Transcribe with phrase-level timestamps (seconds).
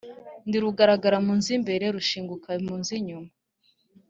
[0.47, 3.31] Ndi Rugaragara mu z'imbere, rushinguka mu z'inyuma,